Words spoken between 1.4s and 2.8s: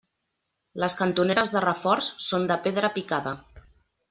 de reforç són de